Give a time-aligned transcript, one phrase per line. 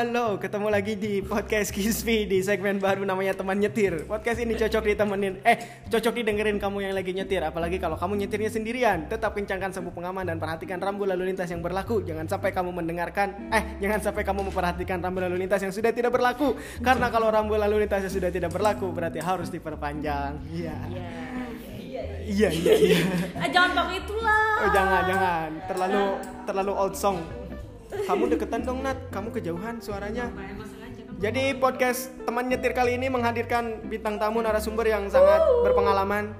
[0.00, 4.08] halo, ketemu lagi di podcast Kisvi di segmen baru namanya teman nyetir.
[4.08, 7.44] Podcast ini cocok ditemenin, eh cocok didengerin kamu yang lagi nyetir.
[7.44, 9.12] Apalagi kalau kamu nyetirnya sendirian.
[9.12, 12.00] Tetap kencangkan sabuk pengaman dan perhatikan rambu lalu lintas yang berlaku.
[12.00, 16.16] Jangan sampai kamu mendengarkan, eh jangan sampai kamu memperhatikan rambu lalu lintas yang sudah tidak
[16.16, 16.56] berlaku.
[16.80, 20.40] Karena kalau rambu lalu lintasnya sudah tidak berlaku, berarti harus diperpanjang.
[20.48, 20.76] Iya.
[22.24, 23.00] Iya iya iya.
[23.36, 24.64] Ah, jangan pakai itulah.
[24.64, 26.04] Oh jangan jangan, terlalu
[26.48, 27.20] terlalu old song.
[27.90, 30.30] Kamu deketan dong Nat, kamu kejauhan suaranya.
[31.20, 36.32] Jadi podcast teman nyetir kali ini menghadirkan bintang tamu narasumber yang sangat berpengalaman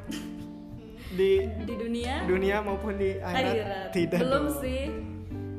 [1.12, 3.92] di Di dunia dunia maupun di akhirat.
[3.92, 4.20] Tidak.
[4.22, 4.62] Belum dong.
[4.62, 4.88] sih.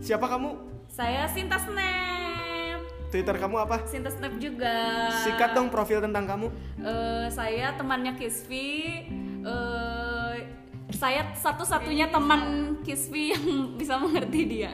[0.01, 0.49] Siapa kamu?
[0.89, 2.81] Saya Sinta Snap.
[3.11, 3.83] Twitter kamu apa?
[3.85, 5.11] Sinta Snap juga.
[5.27, 6.47] Sikat dong profil tentang kamu.
[6.81, 9.05] Eh, saya temannya Kisvi.
[9.43, 10.35] Eh,
[10.95, 13.45] saya satu-satunya teman Kisvi yang
[13.79, 14.71] bisa mengerti dia.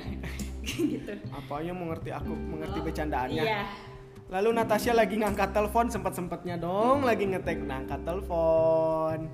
[0.94, 1.12] gitu.
[1.32, 3.44] Apa yang mengerti aku mengerti bercandaannya.
[3.44, 3.64] Iya.
[4.28, 9.32] Lalu Natasha lagi ngangkat telepon sempat-sempatnya dong lagi ngetek ngangkat telepon.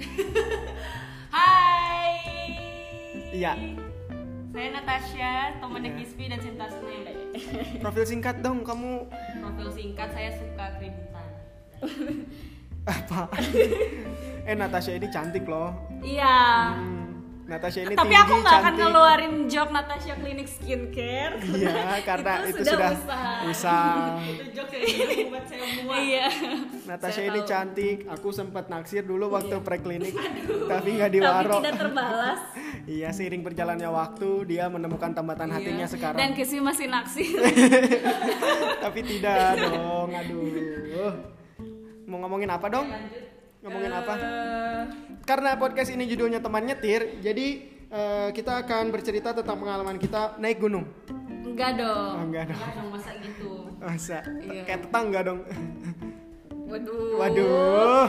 [1.36, 2.16] Hai.
[3.30, 3.54] Iya,
[4.50, 5.98] Saya Natasha, temannya Iya.
[6.02, 7.14] Kisvi dan Sinta Snap.
[7.84, 9.06] profil singkat dong kamu
[9.38, 11.28] Profil singkat saya suka keributan.
[12.82, 13.28] apa?
[14.42, 15.70] eh Natasha ini cantik loh.
[16.00, 16.74] Iya.
[16.74, 16.99] Hmm,
[17.50, 21.34] Natasha ini Tapi tinggi, aku nggak akan ngeluarin job Natasha Clinic Skincare.
[21.50, 23.82] Iya, karena itu, Itu sudah sudah usah.
[24.38, 25.98] Itu job yang buat saya muak.
[25.98, 26.26] Iya.
[26.86, 27.50] Natasha Saya ini tahu.
[27.50, 27.98] cantik.
[28.06, 30.14] Aku sempat naksir dulu waktu preklinik,
[30.70, 31.58] tapi nggak Tapi diwaro.
[31.58, 32.40] tidak terbalas.
[32.86, 35.90] Iya, seiring berjalannya waktu, dia menemukan tambatan hatinya Iya.
[35.90, 36.18] sekarang.
[36.18, 37.34] Dan Kisi masih naksir.
[38.78, 41.12] Tapi tidak dong, aduh.
[42.06, 42.86] Mau ngomongin apa dong?
[43.60, 44.12] Ngomongin apa?
[44.16, 44.82] Eh,
[45.22, 47.46] Karena podcast ini judulnya teman nyetir, jadi
[47.86, 50.88] eh, kita akan bercerita tentang pengalaman kita naik gunung.
[51.42, 52.14] enggak Oh, dong.
[52.26, 52.60] enggak dong.
[52.72, 53.50] dong masa gitu.
[53.76, 54.62] Masa Iya.
[54.64, 55.40] kayak tetangga dong.
[56.64, 57.18] Waduh.
[57.18, 58.06] Waduh.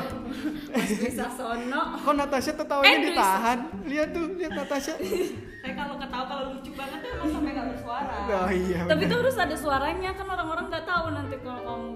[0.70, 1.82] Mas bisa sono.
[2.00, 3.60] Kok Natasha tetawanya Eh, ditahan?
[3.84, 4.94] Lihat tuh, lihat Natasha.
[5.62, 8.16] Saya kalau ketawa kalau lucu banget tuh emang sampai nggak bersuara.
[8.40, 8.80] Oh iya.
[8.84, 9.10] Tapi benar.
[9.10, 11.90] itu harus ada suaranya kan orang-orang nggak tahu nanti kalau kamu.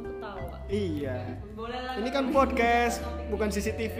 [0.65, 1.17] Iya.
[1.53, 1.93] Boleh lah.
[1.95, 3.97] Ini kan podcast, bukan CCTV.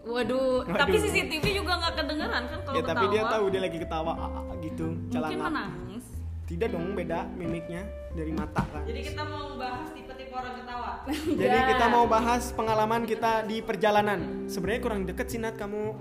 [0.00, 1.02] Waduh, tapi Waduh.
[1.04, 2.94] CCTV juga nggak kedengeran kan kalau Ya ketawa.
[2.96, 5.36] tapi dia tahu dia lagi ketawa ah, ah, gitu, Mungkin celana.
[5.44, 6.04] menangis.
[6.42, 8.82] Tidak dong, beda mimiknya dari mata kan.
[8.82, 10.90] Jadi kita mau bahas tipe-tipe orang ketawa.
[11.42, 14.20] Jadi kita mau bahas pengalaman kita di perjalanan.
[14.46, 15.94] Sebenarnya kurang deket sih Nat kamu.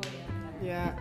[0.59, 0.95] Ya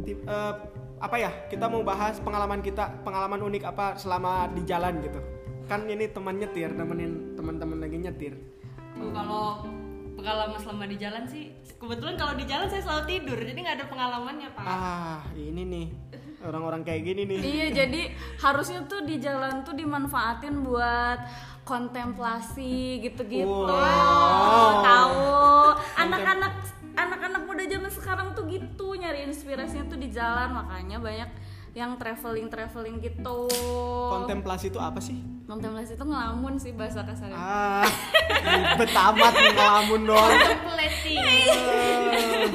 [0.00, 0.54] tip- eh,
[0.96, 1.30] apa ya?
[1.46, 5.20] Kita mau bahas pengalaman kita, pengalaman unik apa selama di jalan gitu.
[5.70, 8.34] Kan ini teman nyetir, nemenin teman-teman lagi nyetir.
[8.98, 9.62] Oh, kalau
[10.18, 13.86] pengalaman selama di jalan sih, kebetulan kalau di jalan saya selalu tidur, jadi nggak ada
[13.86, 14.66] pengalamannya pak.
[14.66, 15.86] Ah, ini nih
[16.42, 17.38] orang-orang kayak gini nih.
[17.38, 18.10] Iya, jadi
[18.42, 21.22] harusnya tuh di jalan tuh dimanfaatin buat
[21.62, 23.70] kontemplasi gitu-gitu.
[23.70, 24.82] Wow.
[24.82, 25.22] Tahu
[26.02, 26.52] anak-anak
[26.98, 31.30] anak-anak muda zaman sekarang tuh gitu nyari inspirasinya tuh di jalan makanya banyak
[31.70, 33.46] yang traveling traveling gitu.
[34.10, 35.18] Kontemplasi itu apa sih?
[35.46, 37.34] Kontemplasi itu ngelamun sih bahasa kasarnya.
[37.34, 37.86] Ah,
[38.42, 40.30] ribet amat ngelamun dong.
[40.30, 41.18] Contemplating.
[41.22, 42.50] Eh,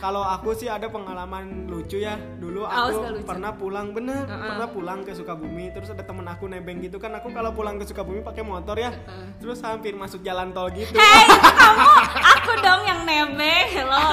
[0.00, 2.20] Kalau aku sih ada pengalaman lucu ya.
[2.36, 5.72] Dulu Awas aku pernah pulang bener, pernah pulang ke Sukabumi.
[5.72, 7.16] Terus ada temen aku nebeng gitu kan.
[7.16, 8.92] Aku kalau pulang ke Sukabumi pakai motor ya.
[9.40, 10.92] Terus hampir masuk jalan tol gitu.
[10.92, 13.66] Itu kamu aku dong yang nebeng.
[13.72, 14.04] Hello.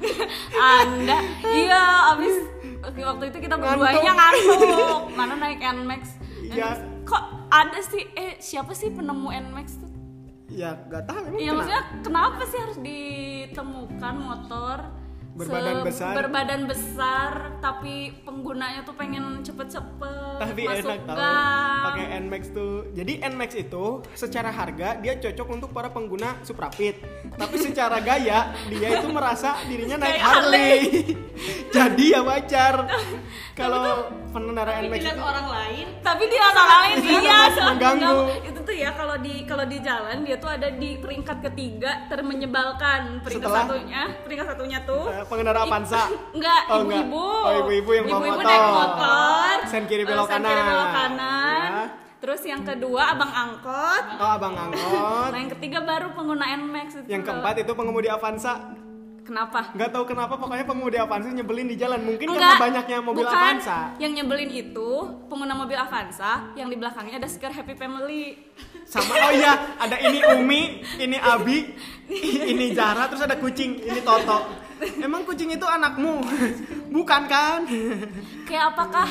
[0.80, 1.20] Anda.
[1.44, 1.84] Iya,
[2.16, 2.57] abis
[2.90, 5.02] waktu itu kita berduanya ngantuk.
[5.12, 6.02] Mana naik Nmax.
[6.44, 6.80] Iya.
[7.04, 9.90] Kok ada sih eh siapa sih penemu Nmax tuh?
[10.48, 11.56] Ya gak tahu emang Iya kenapa.
[11.60, 14.76] maksudnya kenapa sih harus ditemukan motor
[15.38, 16.12] Berbadan se- besar.
[16.12, 21.18] berbadan besar tapi penggunanya tuh pengen cepet-cepet Tapi masuk enak tau
[21.84, 22.74] pakai Nmax tuh.
[22.90, 26.98] Jadi Nmax itu secara harga dia cocok untuk para pengguna Suprapit.
[27.32, 30.78] Tapi secara gaya dia itu merasa dirinya naik Kayak Harley.
[31.76, 32.74] Jadi ya wajar
[33.52, 33.84] kalau
[34.28, 37.38] pengendara Nmax itu orang lain, tapi dia orang lain dia
[37.68, 38.18] Mengganggu.
[38.44, 43.20] itu tuh ya kalau di kalau di jalan dia tuh ada di peringkat ketiga termenyebalkan
[43.20, 43.64] peringkat Setelah?
[43.66, 46.08] satunya peringkat satunya tuh pengendara Avanza.
[46.30, 48.48] enggak Oh, ibu-ibu Oh, ibu-ibu yang bawa ibu-ibu motor.
[48.48, 50.68] naik motor Sen kiri belok sen kiri kanan.
[50.68, 51.84] belok kanan Ya.
[52.18, 55.30] terus yang kedua abang angkot Oh abang angkot.
[55.30, 58.54] nah yang ketiga baru pengguna Nmax itu Yang keempat itu pengemudi Avanza.
[59.20, 62.00] kenapa Nggak tahu kenapa pokoknya pengemudi Avanza nyebelin di jalan.
[62.00, 63.36] Mungkin Enggak, karena banyaknya mobil bukan.
[63.36, 63.78] Avanza.
[63.96, 64.90] Yang nyebelin itu
[65.26, 68.40] pengguna mobil Avanza yang di belakangnya ada stiker Happy Family.
[68.88, 70.62] Sama oh iya, ada ini Umi,
[70.96, 71.76] ini Abi,
[72.08, 74.48] ini Zara, terus ada kucing, ini Toto.
[74.96, 76.24] Emang kucing itu anakmu?
[76.88, 77.68] Bukan kan?
[78.48, 79.08] Kayak apakah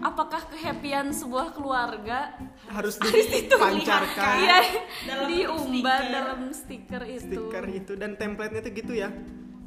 [0.00, 2.32] apakah kehappyan sebuah keluarga
[2.66, 4.58] harus harus dipancarkan Iya,
[5.04, 6.14] Dalam diumbar stiker.
[6.14, 7.20] dalam stiker itu.
[7.36, 9.12] stiker itu dan template-nya tuh gitu ya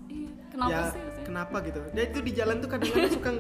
[0.10, 1.02] Iya, kenapa ya sih?
[1.24, 3.31] Kenapa gitu dan itu di jalan tuh kadang-kadang suka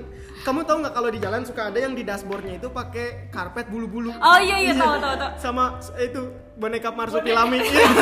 [0.41, 4.11] kamu tahu nggak kalau di jalan suka ada yang di dashboardnya itu pakai karpet bulu-bulu
[4.11, 5.31] Oh iya iya tahu tahu tahu.
[5.37, 6.21] sama s- itu
[6.53, 7.85] boneka marsupilami Iya.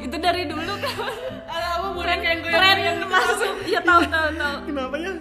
[0.00, 0.92] Itu dari dulu kan
[1.52, 3.52] Ada apa boneka yang tren goyang-goyang gitu masuk.
[3.62, 4.54] Iya tahu tahu tahu.
[4.64, 5.12] kenapa ya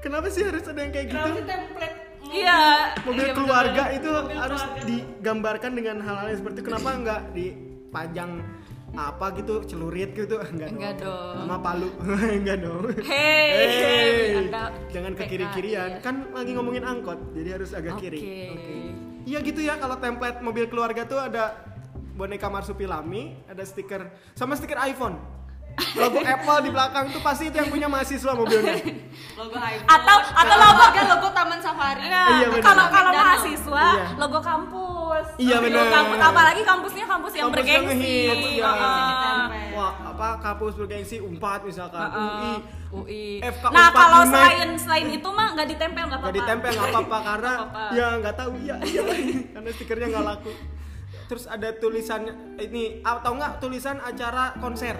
[0.00, 1.96] kenapa sih harus ada yang kayak gitu Kenapa sih template
[2.30, 2.60] Iya.
[3.02, 3.96] mobil iya, keluarga betul.
[3.96, 4.86] itu Mobil harus keluarga.
[4.86, 6.66] digambarkan dengan hal-hal yang seperti itu.
[6.68, 8.30] kenapa nggak dipajang
[8.90, 10.36] apa gitu celurit gitu.
[10.52, 11.34] Enggak dong, Enggak dong.
[11.38, 11.88] sama palu.
[12.40, 12.84] Enggak dong.
[13.02, 16.02] Hey, Hey, Anda jangan ke kiri kirian iya.
[16.02, 18.02] kan lagi ngomongin angkot jadi harus agak Oke.
[18.02, 18.20] kiri
[19.22, 21.54] iya gitu ya kalau template mobil keluarga tuh ada
[22.12, 25.16] boneka marsupilami ada stiker sama stiker iPhone.
[25.96, 28.74] Logo Apple di belakang tuh pasti itu yang punya mahasiswa mobilnya.
[29.38, 29.86] Logo iPhone.
[29.88, 32.04] Atau atau logo logo Taman Safari.
[32.10, 34.04] Nah, Iya, kalau kalau mahasiswa Iya.
[34.18, 34.89] logo kampus.
[35.36, 35.86] Iya, Logo benar.
[35.90, 38.16] kampus, apalagi kampusnya kampus yang Kampus yang bergengsi.
[38.52, 38.70] iya.
[38.70, 39.46] Ah.
[39.70, 42.52] wah apa kampus bergengsi Unpad misalkan Ah, UI
[42.92, 43.24] UI.
[43.40, 46.26] FK Nah, kalau selain selain itu mah nggak ditempel nggak apa-apa.
[46.26, 47.82] nggak ditempel nggak apa-apa karena apa-apa.
[47.92, 49.02] ya nggak tahu iya iya
[49.54, 50.52] karena stikernya nggak laku
[51.26, 54.98] terus ada tulisannya ini atau nggak tulisan acara konser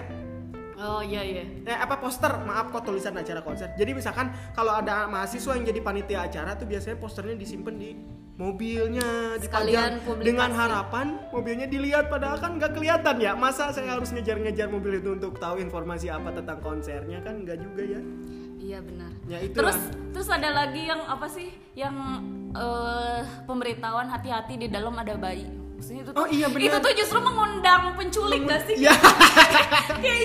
[0.81, 1.45] Oh iya iya.
[1.45, 5.79] eh apa poster maaf kok tulisan acara konser jadi misalkan kalau ada mahasiswa yang jadi
[5.85, 7.93] panitia acara tuh biasanya posternya disimpan di
[8.41, 10.25] mobilnya dipajang publikasi.
[10.25, 15.13] dengan harapan mobilnya dilihat padahal kan nggak kelihatan ya masa saya harus ngejar-ngejar mobil itu
[15.13, 18.01] untuk tahu informasi apa tentang konsernya kan nggak juga ya
[18.61, 19.11] Iya benar.
[19.25, 20.13] Ya, itu terus lah.
[20.13, 21.49] terus ada lagi yang apa sih?
[21.73, 21.95] Yang
[22.53, 25.49] eh, pemberitahuan hati-hati di dalam ada bayi.
[25.81, 26.61] Maksudnya itu tuh, Oh, iya, benar.
[26.61, 28.75] itu tuh justru mengundang penculik gak sih?
[28.77, 28.93] Iya.
[30.05, 30.21] Kayak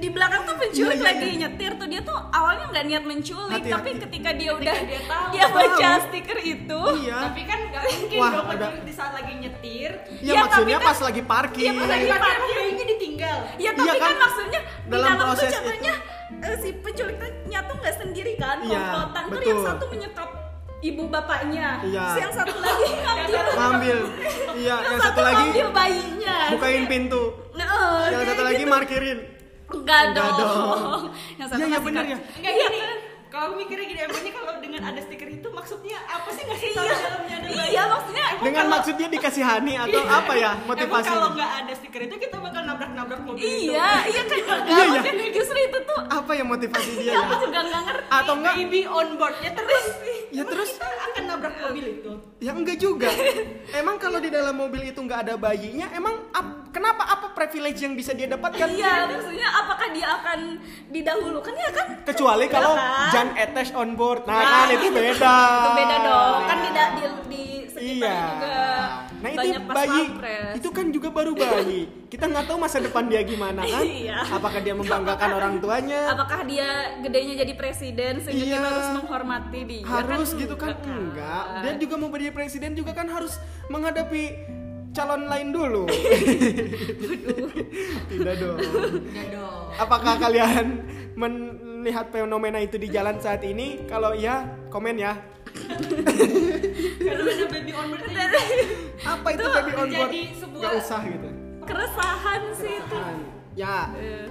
[0.00, 3.60] di belakang tuh penculik Iya, iya, lagi nyetir tuh dia tuh awalnya nggak niat menculik
[3.60, 3.76] Hati-hati.
[3.76, 5.26] tapi ketika dia udah dia tahu.
[5.30, 6.04] dia baca Tahu.
[6.08, 9.90] stiker itu iya tapi kan nggak mungkin Wah, dong ada- penculik di saat lagi nyetir
[10.18, 12.56] ya, Ya, maksudnya tapi kan- pas lagi parkir Iya, pas lagi parkir.
[12.56, 14.14] bayinya ditinggal Ya tapi Iya kan, kan?
[14.18, 15.94] maksudnya di Dalam dalam, tuh proses contohnya
[16.40, 20.28] eh, si penculiknya tuh nggak sendiri kan Iya, komplotan tuh yang satu menyekap
[20.82, 22.04] ibu bapaknya, Iya.
[22.10, 23.98] si yang satu lagi ngambil ngambil
[24.56, 26.36] iya yang, yang satu lagi ngambil bayinya.
[26.50, 27.22] bukain pintu
[27.52, 28.70] Nah, oh, yang satu lagi gitu.
[28.70, 29.18] markirin
[29.70, 30.38] Enggak Enggak dong.
[30.40, 31.02] dong.
[31.36, 32.16] Yang satu Iya, iya, kasih bener ya.
[32.18, 32.80] Enggak Iya gini
[33.30, 36.82] kalau mikirnya gini emangnya kalau dengan ada stiker itu maksudnya apa sih nggak sih tahu
[36.82, 41.28] Iya, dalamnya ada bayi iya maksudnya dengan maksudnya dikasihani atau apa ya Emang motivasi kalau
[41.30, 43.70] nggak ada stiker itu kita bakal nabrak-nabrak mobil itu.
[43.70, 44.58] Iya, iya kan enggak.
[44.64, 44.98] Iya, iya.
[44.98, 48.06] Maksudnya justru itu tuh apa ya motivasi dia ya, ya aku juga nggak ngerti.
[48.10, 49.84] atau enggak baby on board ya terus
[50.30, 50.70] Ya terus?
[50.78, 52.12] kita akan nabrak mobil itu?
[52.38, 53.10] Ya enggak juga.
[53.74, 57.98] Emang kalau di dalam mobil itu nggak ada bayinya emang ap- kenapa apa privilege yang
[57.98, 58.70] bisa dia dapatkan?
[58.70, 60.38] Iya, maksudnya apakah dia akan
[60.94, 61.52] didahulukan?
[61.54, 61.86] Ya kan?
[62.06, 63.10] kecuali kalau kan?
[63.10, 64.22] Jan attach on board.
[64.24, 65.96] Nah kan itu beda itu beda.
[66.06, 66.40] dong.
[66.46, 68.58] Kan di di, di sekitar iya juga
[69.20, 70.02] nah itu banyak bayi.
[70.08, 70.52] Pampres.
[70.56, 71.80] itu kan juga baru bayi.
[72.08, 73.84] Kita nggak tahu masa depan dia gimana kan.
[73.84, 74.18] Iya.
[74.26, 76.00] apakah dia membanggakan orang tuanya?
[76.10, 76.68] Apakah dia
[77.00, 78.56] gedenya jadi presiden sehingga Iya.
[78.56, 79.84] kita harus menghormati dia?
[79.84, 80.72] Harus gitu kan?
[80.72, 81.44] enggak enggak.
[81.60, 83.36] Dia juga mau jadi presiden juga kan harus
[83.68, 84.24] menghadapi
[84.90, 85.84] calon lain dulu.
[88.10, 88.58] Tidak dong.
[89.30, 89.64] Dong.
[89.78, 90.66] Apakah kalian
[91.20, 93.86] melihat fenomena itu di jalan saat ini?
[93.86, 95.14] Kalau iya komen ya
[95.80, 98.20] kalau ada baby on board itu
[99.00, 100.10] apa itu baby on board?
[100.10, 101.28] jadi sebuah- Nggak usah gitu
[101.60, 102.98] keresahan sih itu.
[103.54, 103.86] Ya.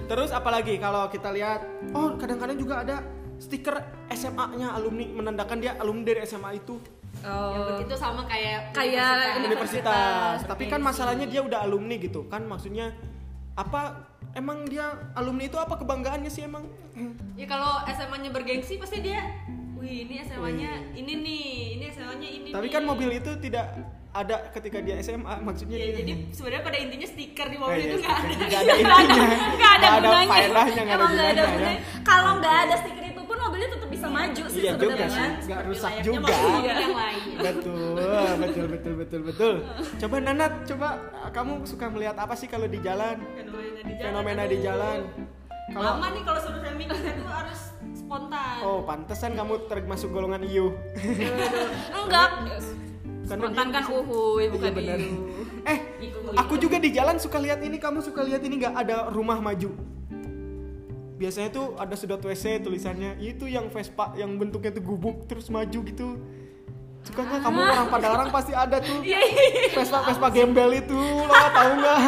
[0.06, 1.64] Terus apalagi kalau kita lihat
[1.94, 2.98] oh kadang-kadang juga ada
[3.40, 3.80] stiker
[4.12, 6.76] SMA-nya alumni menandakan dia alumni dari SMA itu.
[7.24, 7.80] Oh.
[7.80, 9.88] Itu sama kayak Kayak universitas.
[9.88, 12.92] Universitas, Tapi kan masalahnya dia udah alumni gitu kan maksudnya
[13.56, 16.68] apa emang dia alumni itu apa kebanggaannya sih emang?
[17.36, 19.24] ya kalau SMA-nya bergengsi pasti dia
[19.80, 22.74] wih ini SMA-nya ini nih ini SMA-nya ini Tapi nih.
[22.74, 23.66] kan mobil itu tidak
[24.10, 27.88] ada ketika dia SMA maksudnya ya jadi sebenarnya pada intinya stiker di Oh, mobil iya,
[27.88, 28.48] itu nggak ada stiker.
[28.50, 29.38] Nggak ada intinya.
[29.54, 31.74] nggak ada ada faedahnya, nggak ada ada gunanya, ya.
[32.02, 35.46] kalau nggak ada stiker itu pun mobilnya tetap bisa maju sih Iya juga sebenarnya sih,
[35.46, 36.34] nggak rusak juga.
[36.34, 36.74] Iya.
[36.76, 38.02] yang lain Betul,
[38.36, 39.54] betul, betul, betul, betul.
[40.02, 40.88] Coba Nanat, coba
[41.30, 43.16] kamu suka melihat apa sih kalau di jalan?
[43.30, 45.00] fenomena di jalan Fenomena di jalan.
[45.70, 47.62] Kalau Mama nih kalau suruh saya mikir itu harus
[48.10, 50.74] spontan Oh, pantesan kamu termasuk golongan IU.
[51.94, 52.30] enggak
[53.30, 54.98] spontan kan uhuy bukan Iya, benar.
[54.98, 55.22] iu.
[55.70, 55.78] Eh,
[56.34, 59.70] aku juga di jalan suka lihat ini, kamu suka lihat ini nggak ada rumah maju.
[61.20, 65.80] Biasanya tuh ada sedot WC tulisannya itu yang Vespa yang bentuknya tuh gubuk terus maju
[65.86, 66.18] gitu.
[67.06, 69.70] Suka nggak kamu orang Padalarang pasti ada tuh Iya, iya, iya.
[69.78, 72.02] Vespa Vespa gembel itu lo tahu nggak?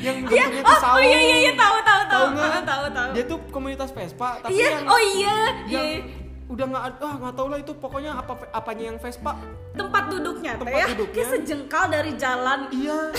[0.00, 0.96] Yang Iya, tuh oh, saung.
[0.96, 2.62] oh iya iya iya tahu tahu tahu nggak?
[2.64, 3.08] tahu tahu.
[3.12, 6.00] Dia tuh komunitas Vespa tapi Iya, yang oh iya, yang iya.
[6.48, 9.32] udah nggak ah nggak tahu lah itu pokoknya apa apanya yang Vespa
[9.70, 11.14] tempat duduknya Tempat ya duduknya.
[11.14, 12.98] kayak sejengkal dari jalan iya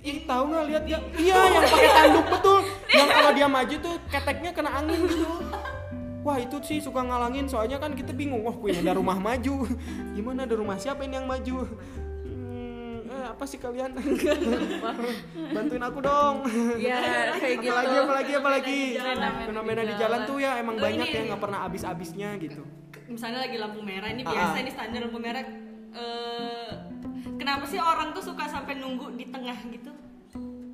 [0.00, 0.98] Ih, tahu nggak lihat ya?
[1.12, 2.58] Iya, yang pakai tanduk betul.
[2.88, 5.28] Yang kalau dia maju tuh keteknya kena angin gitu.
[6.20, 8.40] Wah itu sih suka ngalangin soalnya kan kita bingung.
[8.40, 9.68] Wah, punya ada rumah maju.
[10.16, 11.68] Gimana ada rumah siapa ini yang maju?
[13.30, 13.94] Apa sih kalian?
[15.54, 16.42] Bantuin aku dong.
[16.76, 16.98] ya
[17.38, 18.78] kayak gitu apalagi apalagi apalagi
[19.46, 22.62] Fenomena di jalan tuh ya emang banyak ya nggak pernah habis-habisnya gitu.
[23.06, 24.62] misalnya lagi lampu merah ini Ah, biasa ah.
[24.62, 25.42] ini standar lampu merah
[25.90, 26.70] eh,
[27.34, 29.90] kenapa sih orang tuh suka sampai nunggu di tengah gitu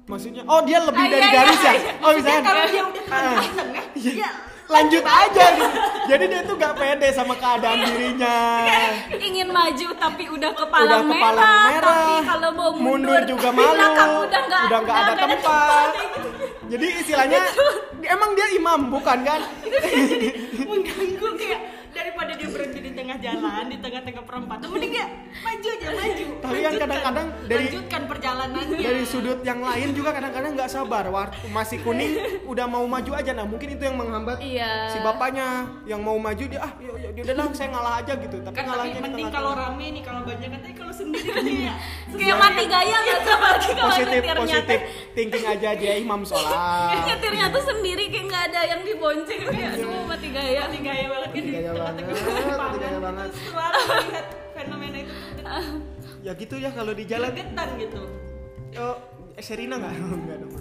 [0.07, 1.73] Maksudnya, oh dia lebih Ah, dari iya, iya, garis ya?
[1.73, 1.93] iya.
[1.99, 3.35] Oh misalnya kalau dia udah Ah.
[3.35, 3.85] di tengah
[4.15, 4.31] ya
[4.67, 5.79] lanjut aja gitu.
[6.07, 8.37] Jadi dia tuh gak pede sama keadaan dirinya.
[9.17, 11.83] ingin maju tapi udah kepala Udah merah, kepala merah.
[11.83, 13.75] tapi kalau mau mundur, juga di malu.
[13.75, 15.91] belakang udah nggak udah nggak ada nggak tempat.
[16.67, 17.41] Jadi istilahnya
[18.05, 19.41] emang dia imam bukan kan?
[20.71, 21.61] mengganggu kayak
[22.07, 26.27] daripada dia berhenti di tengah jalan di tengah-tengah perempatan mending dia maju aja maju.
[26.39, 28.79] Tapi kan kadang-kadang dari- lanjutkan perjalanannya.
[28.79, 31.05] Dari sudut yang lain juga kadang-kadang nggak sabar.
[31.11, 32.13] Waktu masih kuning
[32.53, 33.35] udah mau maju aja.
[33.35, 34.95] Nah mungkin itu yang menghambat Iya.
[34.95, 38.37] si bapaknya yang mau maju dia ah ya, ya, udah lah saya ngalah aja gitu.
[38.39, 41.77] Tapi kan tapi ngalahnya mending kalau rame nih kalau banyak kan kalau sendiri kan kayak
[42.15, 43.35] kayak mati gaya nggak tuh?
[43.35, 44.81] Apalagi kalau positif positif.
[45.13, 46.55] thinking aja dia imam sholat.
[47.05, 49.41] nyetirnya tuh sendiri kayak nggak ada yang dibonceng.
[49.43, 51.53] Kayak aduh mati gaya mati gaya banget kan di
[51.97, 55.15] Tengah-tengah banget, selalu melihat fenomena itu
[56.27, 57.31] Ya gitu ya kalau di jalan.
[57.33, 58.03] getan gitu
[58.77, 58.97] Oh,
[59.33, 59.95] eh, Serina nggak?
[60.27, 60.53] Nggak dong.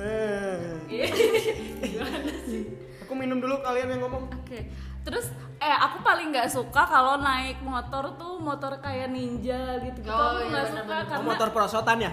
[0.00, 0.80] Eh.
[3.04, 4.32] Aku minum dulu kalian yang ngomong.
[4.32, 4.64] Oke.
[5.00, 5.26] Terus
[5.60, 10.08] eh aku paling nggak suka kalau naik motor tuh motor kayak ninja gitu gitu.
[10.08, 11.00] Oh, aku iya, nggak suka benar-benar.
[11.04, 12.10] Oh, karena motor perosotan ya?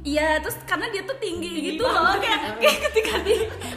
[0.00, 3.34] Iya, terus karena dia tuh tinggi, gitu loh, kayak, kayak ketika di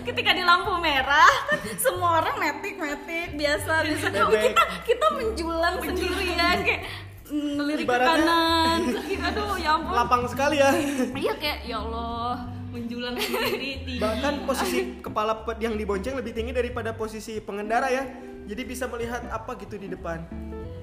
[0.08, 4.08] ketika di lampu merah, kan semua orang metik metik biasa biasa.
[4.08, 4.44] Bebek.
[4.56, 6.82] kita kita menjulang sendirian kayak
[7.28, 9.92] mm, ngelirik ke kanan, kayak, aduh ya ampun.
[10.00, 10.72] Lapang sekali ya.
[11.28, 12.56] Iya kayak ya Allah.
[12.70, 18.06] menjulang sendiri tinggi Bahkan posisi kepala yang dibonceng lebih tinggi daripada posisi pengendara ya.
[18.50, 20.26] Jadi bisa melihat apa gitu di depan.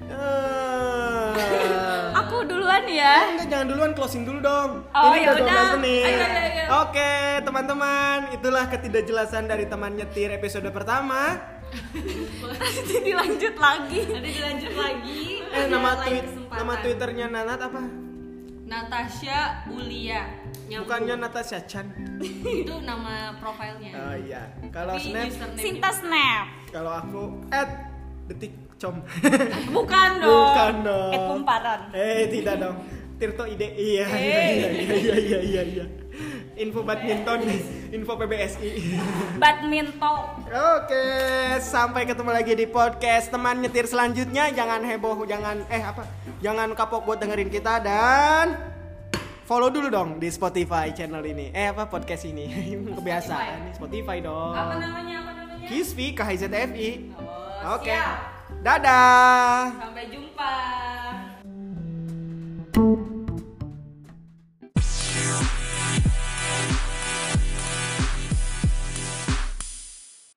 [0.07, 1.35] Ah.
[2.23, 3.35] Aku duluan ya.
[3.35, 4.87] Enggak, jangan duluan closing dulu dong.
[4.95, 5.67] Oh, Ini ya udah 12 udah.
[5.75, 6.19] menit.
[6.79, 11.43] Oke, teman-teman, itulah ketidakjelasan dari teman nyetir episode pertama.
[12.47, 14.01] Nanti dilanjut lagi.
[14.07, 17.83] nanti dilanjut lagi Eh, nama tweet, nama Twitternya Nanat apa?
[18.67, 20.27] Natasha Ulia
[20.67, 20.83] Nyambung.
[20.85, 21.87] Bukannya Natasha Chan.
[22.43, 24.43] itu nama profilnya Oh iya.
[24.69, 26.47] Kalau Snap, Sinta Snap.
[26.69, 27.95] kalau aku at
[28.27, 28.99] detik com.
[29.71, 30.27] Bukan dong.
[30.27, 31.13] Bukan dong.
[31.15, 31.81] Eh kumparan.
[31.95, 32.77] Eh tidak dong.
[33.17, 34.19] Tirto ide iya Eh.
[34.19, 35.85] iya iya iya iya iya iya.
[36.57, 37.45] Info badminton,
[37.93, 38.97] info PBSI.
[39.37, 40.49] Badminton.
[40.49, 41.05] Oke,
[41.61, 44.49] sampai ketemu lagi di podcast teman nyetir selanjutnya.
[44.49, 46.09] Jangan heboh, jangan eh apa?
[46.41, 48.57] Jangan kapok buat dengerin kita dan
[49.45, 51.53] follow dulu dong di Spotify channel ini.
[51.53, 52.49] Eh apa podcast ini?
[52.97, 54.57] Kebiasaan nih Spotify dong.
[54.57, 56.91] apa namanya apa namanya Kisvi KHZFI.
[57.21, 57.93] Oh, Oke.
[57.93, 58.33] siap.
[58.65, 59.77] Dadah.
[59.77, 60.53] sampai jumpa